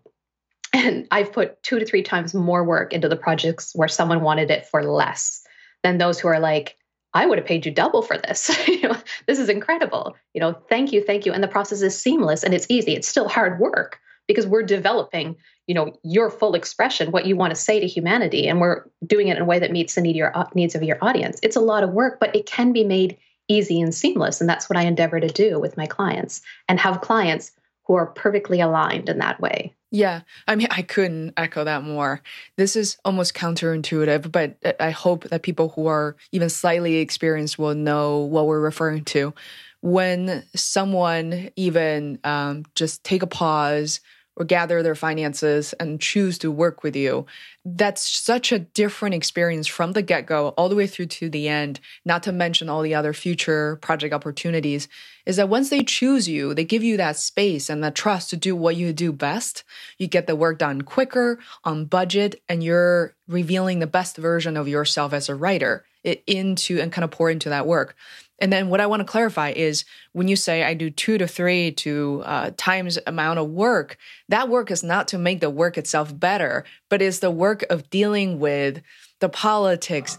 [0.73, 4.51] And I've put two to three times more work into the projects where someone wanted
[4.51, 5.45] it for less
[5.83, 6.77] than those who are like,
[7.13, 8.47] I would have paid you double for this.
[9.27, 10.15] this is incredible.
[10.33, 11.31] You know, thank you, thank you.
[11.31, 12.95] And the process is seamless and it's easy.
[12.95, 15.35] It's still hard work because we're developing,
[15.67, 19.27] you know, your full expression, what you want to say to humanity, and we're doing
[19.27, 21.39] it in a way that meets the need your, uh, needs of your audience.
[21.43, 24.69] It's a lot of work, but it can be made easy and seamless, and that's
[24.69, 27.51] what I endeavor to do with my clients and have clients
[27.83, 29.73] who are perfectly aligned in that way.
[29.91, 32.21] Yeah, I mean, I couldn't echo that more.
[32.57, 37.75] This is almost counterintuitive, but I hope that people who are even slightly experienced will
[37.75, 39.35] know what we're referring to.
[39.81, 43.99] When someone even um, just take a pause,
[44.35, 47.25] or gather their finances and choose to work with you.
[47.65, 51.47] That's such a different experience from the get go all the way through to the
[51.47, 54.87] end, not to mention all the other future project opportunities.
[55.25, 58.37] Is that once they choose you, they give you that space and that trust to
[58.37, 59.63] do what you do best.
[59.97, 64.67] You get the work done quicker, on budget, and you're revealing the best version of
[64.67, 65.85] yourself as a writer
[66.27, 67.95] into and kind of pour into that work.
[68.43, 71.27] And then what I want to clarify is when you say I do two to
[71.27, 73.95] three to uh, times amount of work,
[74.27, 77.89] that work is not to make the work itself better, but is the work of
[77.89, 78.81] dealing with
[79.21, 80.17] the politics,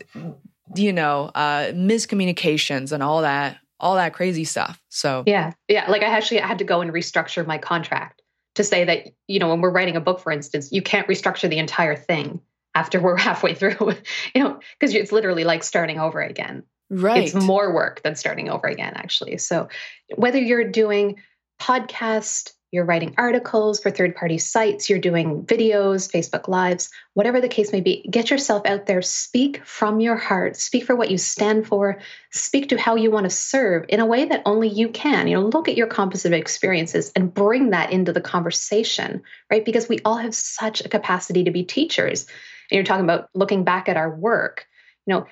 [0.75, 4.83] you know, uh, miscommunications and all that, all that crazy stuff.
[4.89, 5.91] So yeah, yeah.
[5.91, 8.23] Like I actually had to go and restructure my contract
[8.55, 11.51] to say that you know when we're writing a book, for instance, you can't restructure
[11.51, 12.41] the entire thing
[12.75, 13.77] after we're halfway through,
[14.35, 16.63] you know, because it's literally like starting over again.
[16.91, 17.25] Right.
[17.25, 19.39] It's more work than starting over again, actually.
[19.39, 19.69] So,
[20.17, 21.17] whether you're doing
[21.61, 27.49] podcast, you're writing articles for third party sites, you're doing videos, Facebook Lives, whatever the
[27.49, 29.01] case may be, get yourself out there.
[29.01, 30.57] Speak from your heart.
[30.57, 32.01] Speak for what you stand for.
[32.33, 35.29] Speak to how you want to serve in a way that only you can.
[35.29, 39.65] You know, look at your composite experiences and bring that into the conversation, right?
[39.65, 42.27] Because we all have such a capacity to be teachers.
[42.71, 44.67] And you're talking about looking back at our work.
[45.07, 45.27] You know,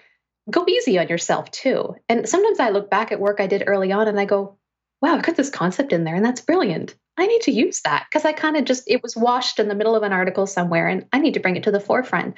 [0.51, 1.95] go easy on yourself too.
[2.09, 4.59] And sometimes I look back at work I did early on and I go,
[5.01, 6.95] wow, I put this concept in there and that's brilliant.
[7.17, 9.75] I need to use that because I kind of just, it was washed in the
[9.75, 12.37] middle of an article somewhere and I need to bring it to the forefront.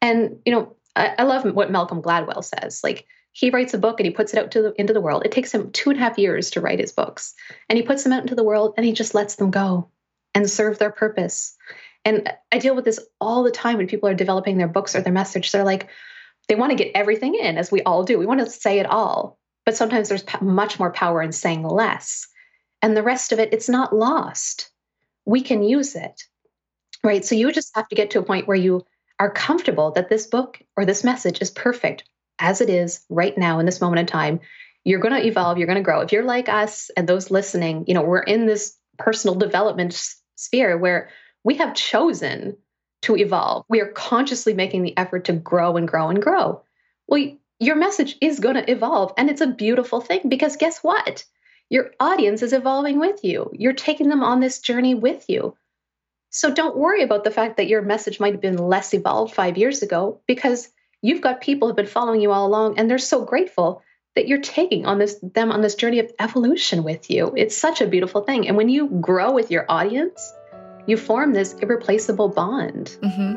[0.00, 2.80] And, you know, I, I love what Malcolm Gladwell says.
[2.82, 5.26] Like, he writes a book and he puts it out to the, into the world.
[5.26, 7.34] It takes him two and a half years to write his books.
[7.68, 9.90] And he puts them out into the world and he just lets them go
[10.34, 11.54] and serve their purpose.
[12.06, 15.02] And I deal with this all the time when people are developing their books or
[15.02, 15.52] their message.
[15.52, 15.88] They're like,
[16.48, 18.18] they want to get everything in, as we all do.
[18.18, 19.38] We want to say it all.
[19.64, 22.26] But sometimes there's much more power in saying less.
[22.82, 24.70] And the rest of it, it's not lost.
[25.24, 26.22] We can use it.
[27.02, 27.24] Right.
[27.24, 28.84] So you just have to get to a point where you
[29.18, 32.04] are comfortable that this book or this message is perfect
[32.38, 34.40] as it is right now in this moment in time.
[34.84, 36.00] You're going to evolve, you're going to grow.
[36.00, 40.78] If you're like us and those listening, you know, we're in this personal development sphere
[40.78, 41.10] where
[41.44, 42.56] we have chosen
[43.06, 43.64] to evolve.
[43.68, 46.62] We are consciously making the effort to grow and grow and grow.
[47.06, 49.12] Well, your message is going to evolve.
[49.16, 51.24] And it's a beautiful thing because guess what?
[51.70, 53.50] Your audience is evolving with you.
[53.54, 55.56] You're taking them on this journey with you.
[56.30, 59.56] So don't worry about the fact that your message might have been less evolved five
[59.56, 60.68] years ago because
[61.00, 63.82] you've got people who've been following you all along and they're so grateful
[64.16, 67.32] that you're taking on this them on this journey of evolution with you.
[67.36, 68.48] It's such a beautiful thing.
[68.48, 70.32] And when you grow with your audience,
[70.86, 72.96] you form this irreplaceable bond.
[73.02, 73.34] Mm-hmm.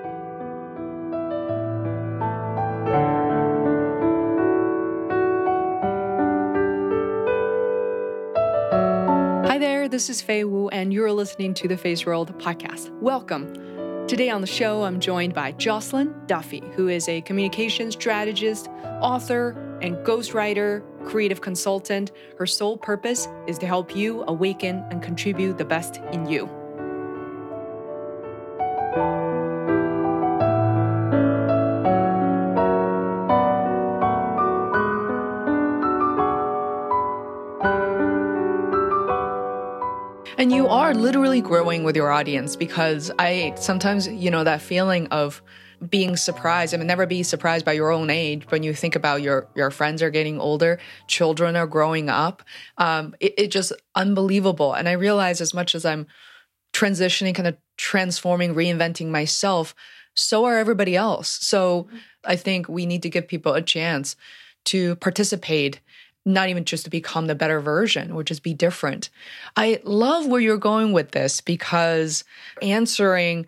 [9.47, 12.91] Hi there, this is Fei Wu, and you're listening to the Feisworld podcast.
[12.99, 13.51] Welcome.
[14.07, 18.67] Today on the show, I'm joined by Jocelyn Duffy, who is a communication strategist,
[19.01, 22.12] author, and ghostwriter, creative consultant.
[22.38, 26.58] Her sole purpose is to help you awaken and contribute the best in you.
[40.39, 45.08] And you are literally growing with your audience because I sometimes, you know, that feeling
[45.08, 45.41] of
[45.89, 46.73] being surprised.
[46.73, 49.69] I mean, never be surprised by your own age when you think about your your
[49.69, 52.41] friends are getting older, children are growing up.
[52.78, 54.73] Um, it, it just unbelievable.
[54.73, 56.08] And I realize as much as I'm
[56.71, 59.75] transitioning, kind of transforming, reinventing myself,
[60.15, 61.28] so are everybody else.
[61.41, 61.89] So
[62.23, 64.15] I think we need to give people a chance
[64.65, 65.82] to participate
[66.33, 69.09] not even just to become the better version or just be different.
[69.55, 72.23] I love where you're going with this because
[72.61, 73.45] answering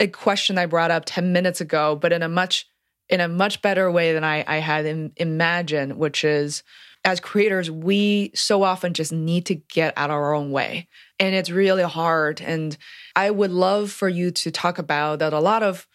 [0.00, 2.68] a question I brought up 10 minutes ago, but in a much
[3.08, 6.64] in a much better way than I, I had in, imagined, which is
[7.04, 10.88] as creators, we so often just need to get out of our own way.
[11.20, 12.40] And it's really hard.
[12.40, 12.76] And
[13.14, 15.86] I would love for you to talk about that a lot of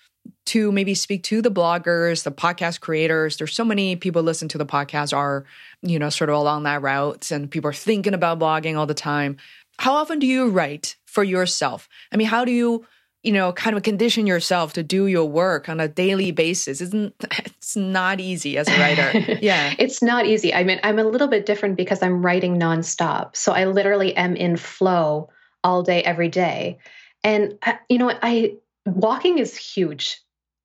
[0.47, 3.37] to maybe speak to the bloggers, the podcast creators.
[3.37, 5.45] There's so many people listen to the podcast are,
[5.81, 8.93] you know, sort of along that route and people are thinking about blogging all the
[8.93, 9.37] time.
[9.79, 11.87] How often do you write for yourself?
[12.11, 12.85] I mean, how do you
[13.23, 16.81] you know, kind of condition yourself to do your work on a daily basis.
[16.81, 17.13] Isn't
[17.45, 19.37] it's not easy as a writer.
[19.41, 19.73] Yeah.
[19.79, 20.53] it's not easy.
[20.53, 23.35] I mean, I'm a little bit different because I'm writing nonstop.
[23.35, 25.29] So I literally am in flow
[25.63, 26.79] all day, every day.
[27.23, 30.21] And uh, you know, I walking is huge.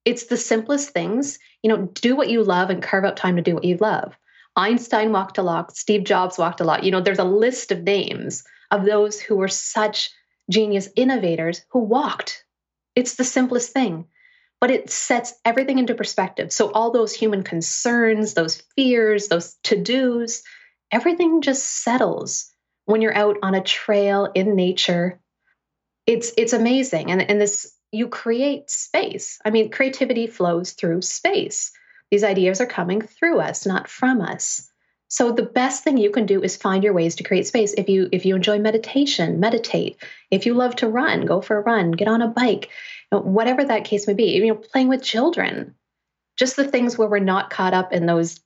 [0.07, 1.37] It's the simplest things.
[1.61, 4.15] You know, do what you love and carve out time to do what you love.
[4.55, 6.83] Einstein walked a lot, Steve Jobs walked a lot.
[6.83, 10.09] You know, there's a list of names of those who were such
[10.49, 12.45] genius innovators who walked
[12.97, 14.07] it's the simplest thing,
[14.59, 16.51] but it sets everything into perspective.
[16.51, 20.41] So, all those human concerns, those fears, those to dos,
[20.91, 22.51] everything just settles
[22.85, 25.21] when you're out on a trail in nature.
[26.07, 27.11] It's, it's amazing.
[27.11, 29.39] And, and this, you create space.
[29.45, 31.71] I mean, creativity flows through space.
[32.11, 34.69] These ideas are coming through us, not from us.
[35.09, 37.73] So the best thing you can do is find your ways to create space.
[37.73, 39.97] If you if you enjoy meditation, meditate.
[40.31, 42.69] If you love to run, go for a run, get on a bike.
[43.11, 44.35] whatever that case may be.
[44.35, 45.75] You know, playing with children.
[46.37, 48.39] Just the things where we're not caught up in those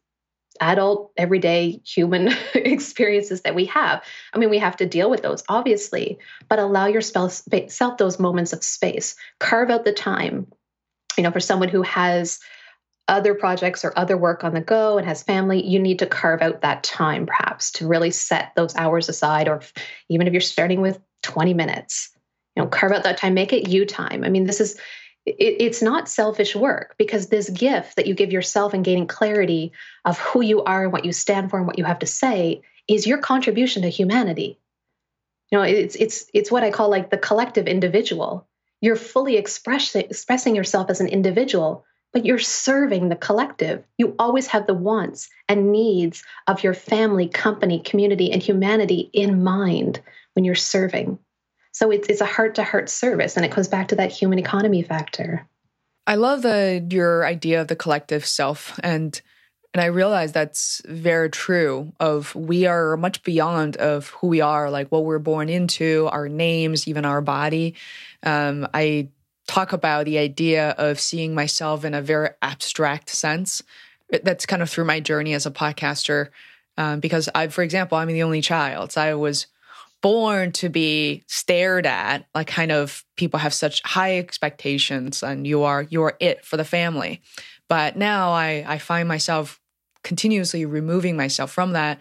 [0.60, 4.04] adult everyday human experiences that we have.
[4.34, 7.44] I mean, we have to deal with those obviously, but allow yourself
[7.98, 9.16] those moments of space.
[9.40, 10.48] Carve out the time.
[11.18, 12.40] You know, for someone who has
[13.08, 16.42] other projects or other work on the go and has family, you need to carve
[16.42, 19.62] out that time perhaps to really set those hours aside, or
[20.10, 22.10] even if you're starting with 20 minutes,
[22.56, 24.24] you know, carve out that time, make it you time.
[24.24, 24.80] I mean, this is
[25.26, 29.72] it's not selfish work because this gift that you give yourself in gaining clarity
[30.04, 32.62] of who you are and what you stand for and what you have to say
[32.88, 34.60] is your contribution to humanity.
[35.52, 38.48] You know, it's it's it's what I call like the collective individual.
[38.82, 43.84] You're fully express, expressing yourself as an individual but you're serving the collective.
[43.98, 49.44] You always have the wants and needs of your family, company, community, and humanity in
[49.44, 50.02] mind
[50.34, 51.20] when you're serving.
[51.72, 54.40] So it's, it's a heart to heart service, and it comes back to that human
[54.40, 55.48] economy factor.
[56.06, 59.20] I love the your idea of the collective self, and
[59.74, 61.94] and I realize that's very true.
[62.00, 66.28] Of we are much beyond of who we are, like what we're born into, our
[66.28, 67.76] names, even our body.
[68.24, 69.10] Um, I
[69.48, 73.64] talk about the idea of seeing myself in a very abstract sense.
[74.10, 76.30] That's kind of through my journey as a podcaster.
[76.78, 78.94] Um, because I, for example, I'm the only child.
[78.94, 79.48] So I was
[80.02, 85.64] born to be stared at, like kind of people have such high expectations, and you
[85.64, 87.22] are you are it for the family.
[87.68, 89.60] But now I I find myself
[90.04, 92.00] continuously removing myself from that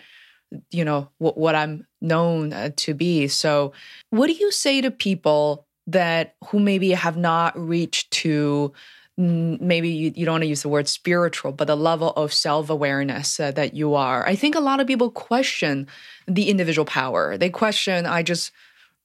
[0.71, 3.73] you know what, what i'm known uh, to be so
[4.11, 8.73] what do you say to people that who maybe have not reached to
[9.21, 12.71] maybe you, you don't want to use the word spiritual, but the level of self
[12.71, 14.27] awareness uh, that you are.
[14.27, 15.87] I think a lot of people question
[16.27, 17.37] the individual power.
[17.37, 18.53] They question, I just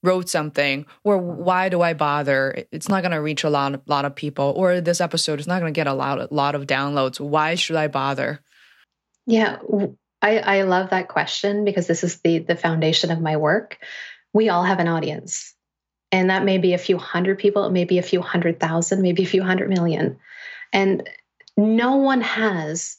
[0.04, 2.66] wrote something, or why do I bother?
[2.72, 5.60] It's not going to reach a lot, lot of people, or this episode is not
[5.60, 7.20] going to get a lot, a lot of downloads.
[7.20, 8.40] Why should I bother?
[9.26, 9.58] Yeah,
[10.22, 13.80] I, I love that question because this is the the foundation of my work.
[14.34, 15.55] We all have an audience
[16.16, 19.02] and that may be a few hundred people, it may be a few hundred thousand,
[19.02, 20.18] maybe a few hundred million.
[20.72, 21.10] And
[21.58, 22.96] no one has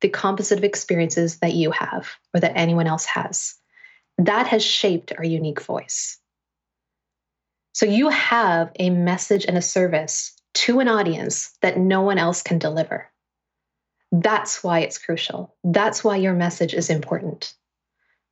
[0.00, 3.56] the composite of experiences that you have or that anyone else has.
[4.18, 6.18] that has shaped our unique voice.
[7.72, 12.42] So you have a message and a service to an audience that no one else
[12.42, 13.10] can deliver.
[14.12, 15.56] That's why it's crucial.
[15.64, 17.54] That's why your message is important.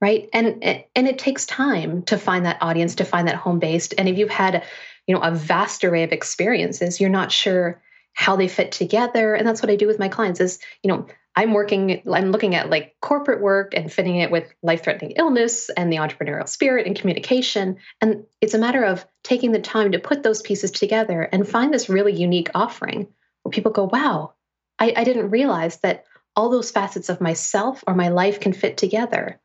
[0.00, 0.28] Right?
[0.32, 3.94] And and it takes time to find that audience, to find that home based.
[3.98, 4.64] And if you've had,
[5.06, 7.82] you know, a vast array of experiences, you're not sure
[8.14, 9.34] how they fit together.
[9.34, 12.54] And that's what I do with my clients is, you know, I'm working, I'm looking
[12.54, 16.86] at like corporate work and fitting it with life threatening illness and the entrepreneurial spirit
[16.86, 17.76] and communication.
[18.00, 21.72] And it's a matter of taking the time to put those pieces together and find
[21.72, 23.06] this really unique offering
[23.42, 24.34] where people go, wow,
[24.78, 28.76] I, I didn't realize that all those facets of myself or my life can fit
[28.76, 29.40] together.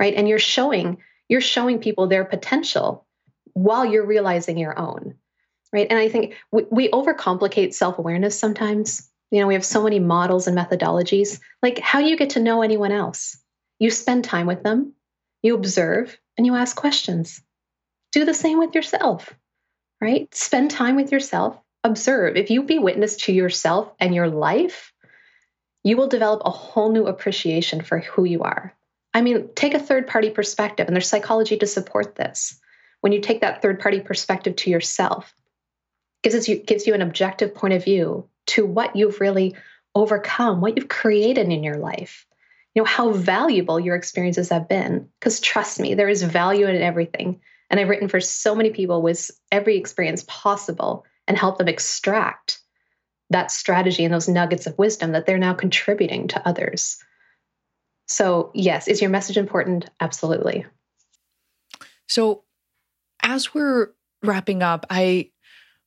[0.00, 0.14] Right.
[0.14, 3.06] And you're showing, you're showing people their potential
[3.52, 5.14] while you're realizing your own.
[5.72, 5.86] Right.
[5.88, 9.98] And I think we, we overcomplicate self awareness sometimes you know, we have so many
[9.98, 11.40] models and methodologies.
[11.60, 13.36] Like how do you get to know anyone else.
[13.80, 14.92] You spend time with them,
[15.42, 17.42] you observe, and you ask questions.
[18.12, 19.34] Do the same with yourself,
[20.00, 20.32] right?
[20.32, 22.36] Spend time with yourself, observe.
[22.36, 24.92] If you be witness to yourself and your life,
[25.82, 28.72] you will develop a whole new appreciation for who you are.
[29.14, 32.60] I mean, take a third party perspective, and there's psychology to support this.
[33.00, 35.32] When you take that third party perspective to yourself,
[36.22, 39.54] gives you gives you an objective point of view to what you've really
[39.94, 42.26] overcome, what you've created in your life.
[42.74, 45.08] You know, how valuable your experiences have been.
[45.20, 47.40] Because trust me, there is value in everything.
[47.70, 52.58] And I've written for so many people with every experience possible and help them extract
[53.30, 56.98] that strategy and those nuggets of wisdom that they're now contributing to others.
[58.06, 59.88] So, yes, is your message important?
[60.00, 60.66] Absolutely.
[62.08, 62.44] So,
[63.22, 63.88] as we're
[64.22, 65.30] wrapping up, I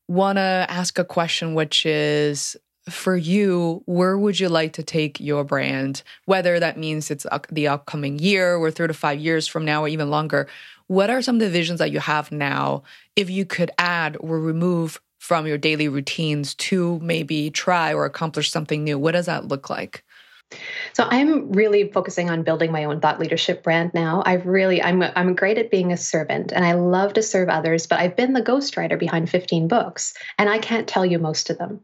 [0.08, 2.58] want to ask a question, which is
[2.90, 6.04] for you, where would you like to take your brand?
[6.26, 9.88] Whether that means it's the upcoming year or three to five years from now or
[9.88, 10.48] even longer.
[10.88, 12.84] What are some of the visions that you have now?
[13.16, 18.52] If you could add or remove from your daily routines to maybe try or accomplish
[18.52, 20.06] something new, what does that look like?
[20.94, 24.24] So I'm really focusing on building my own thought leadership brand now.
[24.26, 27.86] I've really I'm I'm great at being a servant and I love to serve others,
[27.86, 31.58] but I've been the ghostwriter behind 15 books and I can't tell you most of
[31.58, 31.82] them.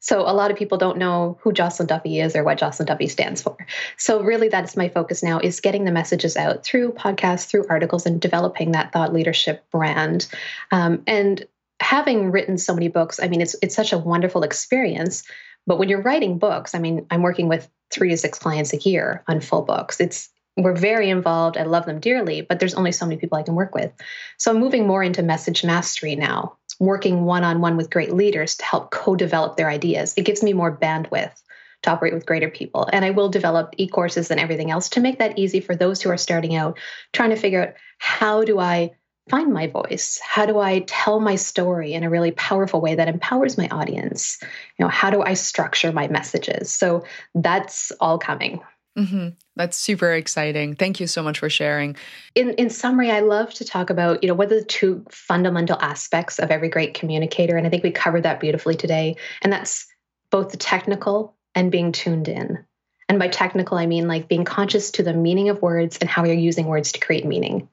[0.00, 3.08] So a lot of people don't know who Joscelyn Duffy is or what Joscelyn Duffy
[3.08, 3.56] stands for.
[3.96, 8.06] So really that's my focus now is getting the messages out through podcasts, through articles
[8.06, 10.28] and developing that thought leadership brand.
[10.70, 11.44] Um, and
[11.80, 15.24] having written so many books, I mean it's it's such a wonderful experience.
[15.66, 18.78] But when you're writing books, I mean, I'm working with three to six clients a
[18.78, 20.00] year on full books.
[20.00, 21.58] It's we're very involved.
[21.58, 23.92] I love them dearly, but there's only so many people I can work with.
[24.38, 28.56] So I'm moving more into message mastery now, working one on one with great leaders
[28.56, 30.14] to help co develop their ideas.
[30.16, 31.42] It gives me more bandwidth
[31.82, 32.88] to operate with greater people.
[32.92, 36.00] And I will develop e courses and everything else to make that easy for those
[36.00, 36.78] who are starting out,
[37.12, 38.92] trying to figure out how do I
[39.28, 40.20] find my voice?
[40.22, 44.38] How do I tell my story in a really powerful way that empowers my audience?
[44.78, 46.72] You know, how do I structure my messages?
[46.72, 47.04] So
[47.34, 48.60] that's all coming.
[48.96, 49.30] Mm-hmm.
[49.56, 50.74] That's super exciting.
[50.74, 51.96] Thank you so much for sharing.
[52.34, 55.76] In in summary, I love to talk about you know what are the two fundamental
[55.78, 59.16] aspects of every great communicator, and I think we covered that beautifully today.
[59.42, 59.86] And that's
[60.30, 62.64] both the technical and being tuned in.
[63.08, 66.24] And by technical, I mean like being conscious to the meaning of words and how
[66.24, 67.68] you're using words to create meaning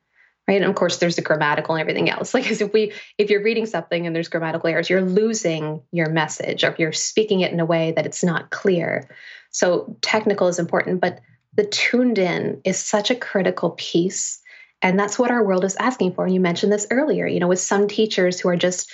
[0.48, 0.62] right?
[0.62, 2.34] And of course there's the grammatical and everything else.
[2.44, 6.64] Like if we if you're reading something and there's grammatical errors you're losing your message
[6.64, 9.10] or you're speaking it in a way that it's not clear.
[9.52, 11.20] So technical is important but
[11.56, 14.42] the tuned in is such a critical piece.
[14.82, 16.26] And that's what our world is asking for.
[16.26, 18.92] And you mentioned this earlier you know with some teachers who are just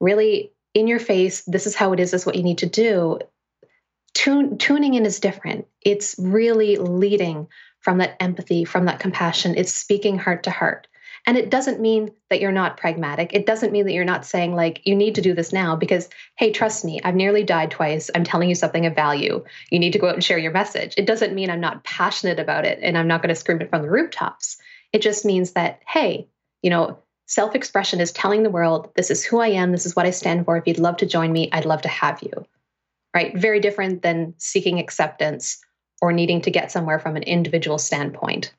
[0.00, 2.66] really in your face this is how it is this is what you need to
[2.66, 3.18] do.
[4.14, 5.66] Tune, tuning in is different.
[5.82, 7.48] It's really leading
[7.86, 9.54] from that empathy, from that compassion.
[9.56, 10.88] It's speaking heart to heart.
[11.24, 13.32] And it doesn't mean that you're not pragmatic.
[13.32, 16.08] It doesn't mean that you're not saying, like, you need to do this now because,
[16.36, 18.10] hey, trust me, I've nearly died twice.
[18.12, 19.44] I'm telling you something of value.
[19.70, 20.94] You need to go out and share your message.
[20.96, 23.70] It doesn't mean I'm not passionate about it and I'm not going to scream it
[23.70, 24.56] from the rooftops.
[24.92, 26.26] It just means that, hey,
[26.62, 29.94] you know, self expression is telling the world, this is who I am, this is
[29.94, 30.56] what I stand for.
[30.56, 32.46] If you'd love to join me, I'd love to have you.
[33.14, 33.36] Right?
[33.36, 35.60] Very different than seeking acceptance
[36.00, 38.52] or needing to get somewhere from an individual standpoint.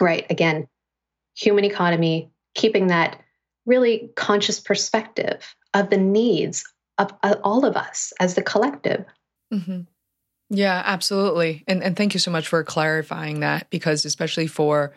[0.00, 0.26] Right.
[0.30, 0.68] Again,
[1.36, 3.20] human economy, keeping that
[3.66, 6.64] really conscious perspective of the needs
[6.98, 9.04] of, all of us as the collective.
[9.52, 9.82] Mm-hmm.
[10.50, 11.64] Yeah, absolutely.
[11.66, 14.92] And and thank you so much for clarifying that because especially for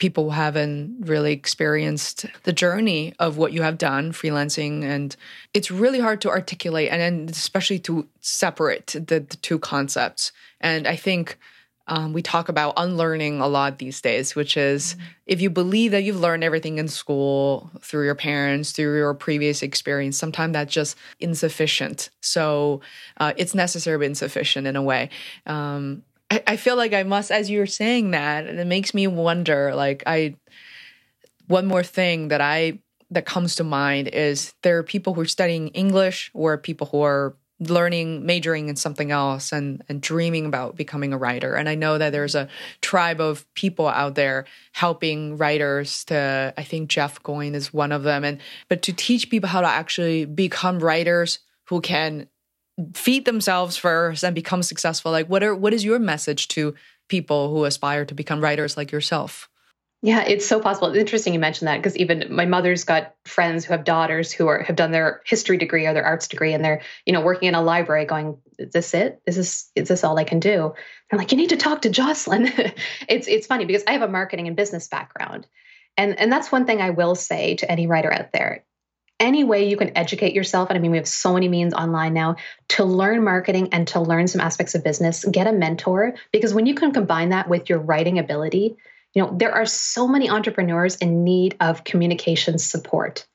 [0.00, 5.14] people haven't really experienced the journey of what you have done freelancing and
[5.54, 10.88] it's really hard to articulate and, and especially to separate the, the two concepts and
[10.88, 11.38] i think
[11.90, 15.04] um, we talk about unlearning a lot these days, which is mm-hmm.
[15.26, 19.60] if you believe that you've learned everything in school through your parents, through your previous
[19.60, 22.10] experience, sometimes that's just insufficient.
[22.20, 22.80] So
[23.16, 25.10] uh, it's necessary but insufficient in a way.
[25.46, 29.06] Um, I, I feel like I must, as you were saying that, it makes me
[29.06, 29.74] wonder.
[29.74, 30.36] Like I,
[31.46, 35.26] one more thing that I that comes to mind is there are people who are
[35.26, 40.76] studying English or people who are learning majoring in something else and and dreaming about
[40.76, 42.48] becoming a writer and i know that there's a
[42.80, 48.02] tribe of people out there helping writers to i think jeff goins is one of
[48.02, 52.26] them and but to teach people how to actually become writers who can
[52.94, 56.74] feed themselves first and become successful like what are what is your message to
[57.08, 59.48] people who aspire to become writers like yourself
[60.02, 60.88] yeah, it's so possible.
[60.88, 64.48] It's interesting you mentioned that because even my mother's got friends who have daughters who
[64.48, 67.48] are have done their history degree or their arts degree, and they're you know working
[67.48, 69.20] in a library, going, "Is this it?
[69.26, 70.72] Is this is this all I can do?"
[71.10, 72.72] They're like, "You need to talk to Joscelyn."
[73.08, 75.46] it's it's funny because I have a marketing and business background,
[75.98, 78.64] and and that's one thing I will say to any writer out there.
[79.20, 82.14] Any way you can educate yourself, and I mean, we have so many means online
[82.14, 82.36] now
[82.70, 85.24] to learn marketing and to learn some aspects of business.
[85.24, 88.76] Get a mentor because when you can combine that with your writing ability
[89.14, 93.26] you know there are so many entrepreneurs in need of communication support.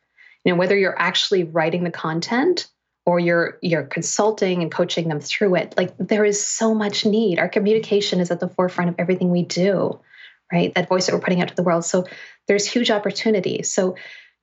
[0.43, 2.67] You know whether you're actually writing the content
[3.05, 7.39] or you're you're consulting and coaching them through it like there is so much need.
[7.39, 9.99] Our communication is at the forefront of everything we do
[10.51, 10.73] right?
[10.75, 11.85] That voice that we're putting out to the world.
[11.85, 12.05] So
[12.47, 13.63] there's huge opportunity.
[13.63, 13.95] So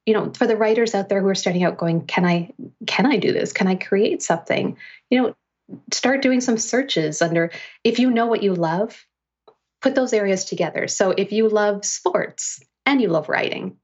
[0.07, 2.53] you know for the writers out there who are starting out going can i
[2.87, 4.77] can i do this can i create something
[5.11, 5.35] you know
[5.93, 7.51] start doing some searches under
[7.85, 9.07] if you know what you love
[9.83, 10.89] put those areas together.
[10.89, 13.77] So if you love sports and you love writing,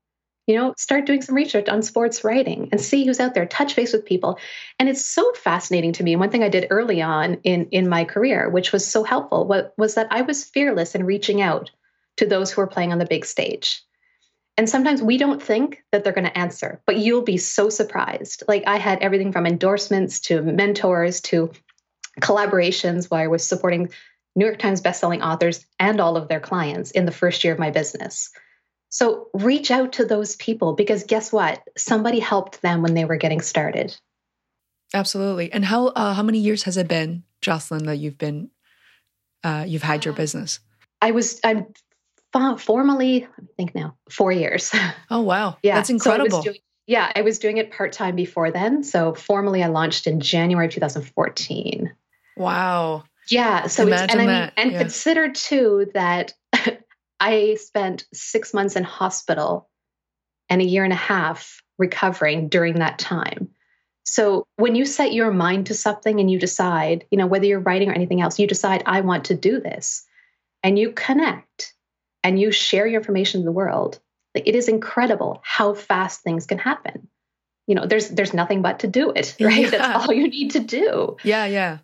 [0.46, 3.76] you know, start doing some research on sports writing and see who's out there, touch
[3.76, 4.38] base with people.
[4.78, 6.16] And it's so fascinating to me.
[6.16, 9.74] One thing I did early on in, in my career, which was so helpful, what,
[9.76, 11.70] was that I was fearless in reaching out
[12.16, 13.82] to those who are playing on the big stage.
[14.58, 18.42] And sometimes we don't think that they're going to answer, but you'll be so surprised.
[18.48, 21.52] Like I had everything from endorsements to mentors to
[22.20, 23.90] collaborations where I was supporting
[24.34, 27.60] New York Times bestselling authors and all of their clients in the first year of
[27.60, 28.30] my business.
[28.88, 31.62] So reach out to those people because guess what?
[31.76, 33.96] Somebody helped them when they were getting started.
[34.92, 35.52] Absolutely.
[35.52, 38.50] And how uh, how many years has it been, Joscelyn, that you've been
[39.44, 40.58] uh, you've had your business?
[41.00, 41.66] I was I'm
[42.32, 44.72] formally I think now four years.
[45.10, 46.30] Oh wow, yeah, that's incredible.
[46.30, 48.82] So I doing, yeah, I was doing it part time before then.
[48.82, 51.94] So formally, I launched in January of 2014.
[52.36, 53.04] Wow.
[53.30, 53.66] Yeah.
[53.66, 54.78] So Imagine and I mean, and yeah.
[54.78, 56.34] consider too that
[57.20, 59.68] I spent six months in hospital
[60.48, 63.50] and a year and a half recovering during that time.
[64.04, 67.60] So when you set your mind to something and you decide, you know, whether you're
[67.60, 70.06] writing or anything else, you decide, I want to do this,
[70.62, 71.74] and you connect
[72.28, 73.98] and you share your information in the world.
[74.34, 77.08] like, It is incredible how fast things can happen.
[77.66, 79.62] You know, there's there's nothing but to do it, right?
[79.62, 79.70] Yeah.
[79.70, 81.16] That's all you need to do.
[81.24, 81.78] Yeah, yeah.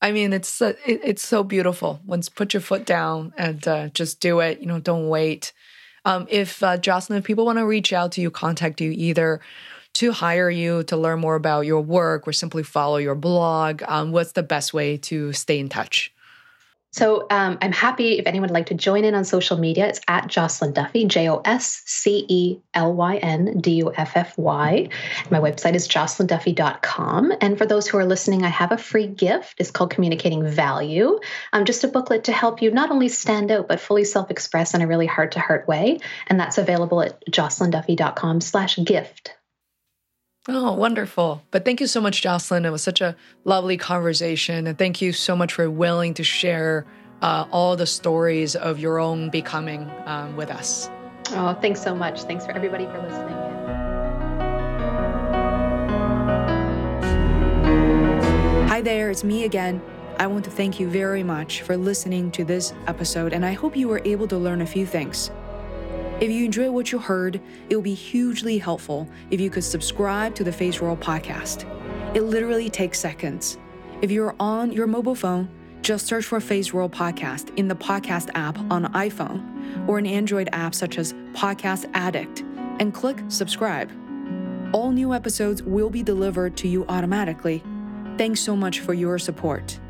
[0.00, 2.00] I mean, it's uh, it, it's so beautiful.
[2.06, 4.60] Once put your foot down and uh, just do it.
[4.60, 5.52] You know, don't wait.
[6.06, 9.40] Um, if uh, Joscelyn, if people want to reach out to you, contact you either
[9.94, 14.10] to hire you to learn more about your work or simply follow your blog, um,
[14.10, 16.14] what's the best way to stay in touch?
[16.92, 19.88] So um, I'm happy if anyone would like to join in on social media.
[19.88, 24.12] It's at Joscelyn Duffy, J O S C E L Y N D U F
[24.14, 24.88] F Y.
[25.30, 27.32] My website is joscelynduffy.com.
[27.40, 29.54] And for those who are listening, I have a free gift.
[29.58, 31.18] It's called Communicating Value,
[31.54, 34.74] um, just a booklet to help you not only stand out, but fully self express
[34.74, 35.98] in a really heart to heart way.
[36.26, 39.34] And that's available at joscelynduffy.com slash gift.
[40.48, 41.42] Oh, wonderful.
[41.52, 42.64] But thank you so much, Joscelyn.
[42.64, 43.14] It was such a
[43.44, 44.66] lovely conversation.
[44.66, 46.84] And thank you so much for willing to share
[47.22, 50.90] uh, all the stories of your own becoming um, with us.
[51.30, 52.22] Oh, thanks so much.
[52.22, 53.38] Thanks for everybody for listening.
[58.68, 59.80] Hi there, it's me again.
[60.18, 63.76] I want to thank you very much for listening to this episode, and I hope
[63.76, 65.30] you were able to learn a few things.
[66.22, 70.36] If you enjoyed what you heard, it would be hugely helpful if you could subscribe
[70.36, 71.66] to the Feisworld podcast.
[72.14, 73.58] It literally takes seconds.
[74.02, 75.48] If you're on your mobile phone,
[75.80, 80.76] just search for Feisworld Podcast in the podcast app on iPhone or an Android app
[80.76, 82.44] such as Podcast Addict
[82.78, 83.90] and click subscribe.
[84.72, 87.64] All new episodes will be delivered to you automatically.
[88.16, 89.80] Thanks so much for your support.